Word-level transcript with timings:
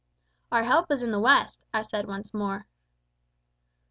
_Our 0.51 0.63
help 0.63 0.89
is 0.89 1.03
in 1.03 1.11
the 1.11 1.19
West, 1.19 1.63
I 1.75 1.83
said 1.83 2.07
once 2.07 2.33
more. 2.33 2.65